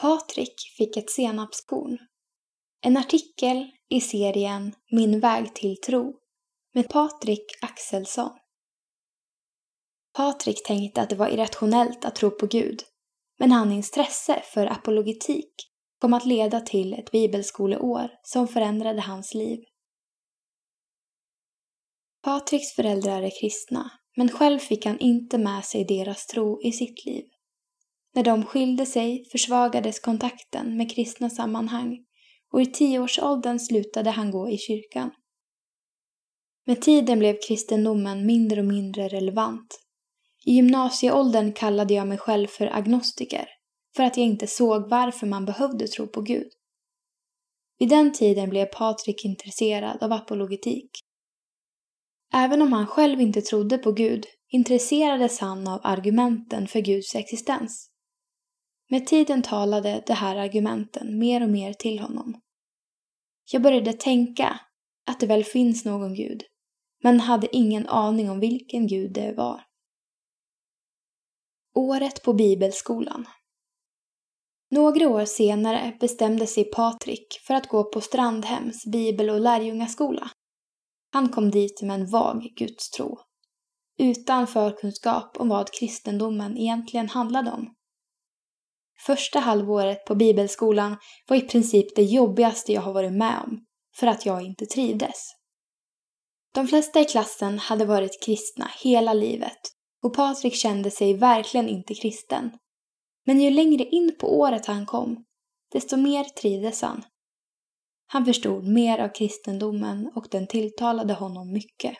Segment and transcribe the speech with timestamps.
[0.00, 1.98] Patrik fick ett senapskorn.
[2.80, 6.14] En artikel i serien Min väg till tro
[6.74, 8.30] med Patrik Axelsson.
[10.16, 12.82] Patrik tänkte att det var irrationellt att tro på Gud,
[13.38, 15.54] men hans intresse för apologetik
[15.98, 19.58] kom att leda till ett bibelskoleår som förändrade hans liv.
[22.22, 27.06] Patriks föräldrar är kristna, men själv fick han inte med sig deras tro i sitt
[27.06, 27.24] liv.
[28.14, 31.98] När de skilde sig försvagades kontakten med kristna sammanhang
[32.52, 35.10] och i tioårsåldern slutade han gå i kyrkan.
[36.66, 39.80] Med tiden blev kristendomen mindre och mindre relevant.
[40.46, 43.48] I gymnasieåldern kallade jag mig själv för agnostiker
[43.96, 46.48] för att jag inte såg varför man behövde tro på Gud.
[47.78, 50.90] Vid den tiden blev Patrik intresserad av apologetik.
[52.32, 57.90] Även om han själv inte trodde på Gud intresserades han av argumenten för Guds existens.
[58.92, 62.40] Med tiden talade de här argumenten mer och mer till honom.
[63.52, 64.60] Jag började tänka
[65.06, 66.42] att det väl finns någon Gud,
[67.02, 69.62] men hade ingen aning om vilken Gud det var.
[71.74, 73.28] Året på bibelskolan
[74.70, 80.30] Några år senare bestämde sig Patrik för att gå på Strandhems bibel och lärjungaskola.
[81.12, 83.18] Han kom dit med en vag gudstro,
[83.98, 87.74] utan förkunskap om vad kristendomen egentligen handlade om.
[89.06, 90.96] Första halvåret på bibelskolan
[91.28, 93.64] var i princip det jobbigaste jag har varit med om,
[93.96, 95.26] för att jag inte trivdes.
[96.54, 99.58] De flesta i klassen hade varit kristna hela livet
[100.02, 102.50] och Patrik kände sig verkligen inte kristen.
[103.26, 105.24] Men ju längre in på året han kom,
[105.72, 107.02] desto mer trivdes han.
[108.06, 111.96] Han förstod mer av kristendomen och den tilltalade honom mycket.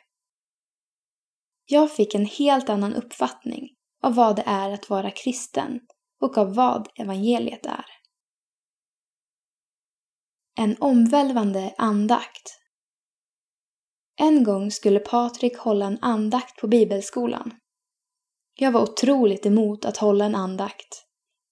[1.67, 3.69] Jag fick en helt annan uppfattning
[4.03, 5.81] av vad det är att vara kristen
[6.21, 7.85] och av vad evangeliet är.
[10.59, 12.61] En omvälvande andakt.
[14.17, 17.55] En gång skulle Patrik hålla en andakt på bibelskolan.
[18.55, 21.05] Jag var otroligt emot att hålla en andakt.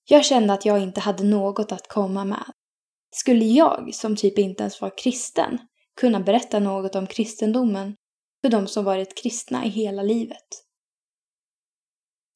[0.09, 2.45] Jag kände att jag inte hade något att komma med.
[3.11, 5.59] Skulle jag, som typ inte ens var kristen,
[6.01, 7.97] kunna berätta något om kristendomen
[8.43, 10.68] för de som varit kristna i hela livet?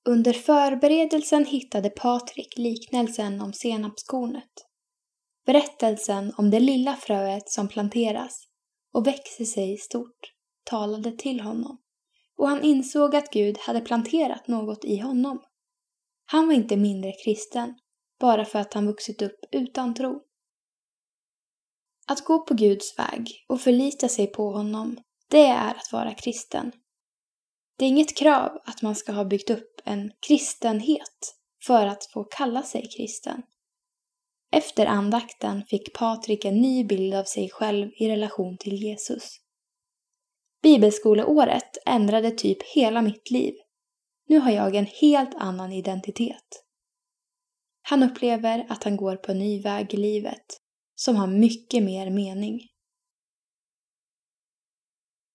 [0.04, 4.52] Under förberedelsen hittade Patrik liknelsen om senapskornet.
[5.46, 8.48] Berättelsen om det lilla fröet som planteras
[8.92, 10.32] och växer sig stort
[10.64, 11.82] talade till honom
[12.42, 15.42] och han insåg att Gud hade planterat något i honom.
[16.24, 17.74] Han var inte mindre kristen
[18.20, 20.22] bara för att han vuxit upp utan tro.
[22.06, 24.98] Att gå på Guds väg och förlita sig på honom,
[25.28, 26.72] det är att vara kristen.
[27.76, 32.24] Det är inget krav att man ska ha byggt upp en kristenhet för att få
[32.24, 33.42] kalla sig kristen.
[34.52, 39.36] Efter andakten fick Patrik en ny bild av sig själv i relation till Jesus.
[40.62, 43.54] Bibelskoleåret ändrade typ hela mitt liv.
[44.28, 46.64] Nu har jag en helt annan identitet.
[47.82, 50.44] Han upplever att han går på en ny väg i livet
[50.94, 52.60] som har mycket mer mening.